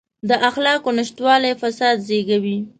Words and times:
د 0.29 0.31
اخلاقو 0.49 0.89
نشتوالی 0.97 1.51
فساد 1.61 1.97
زېږوي. 2.07 2.57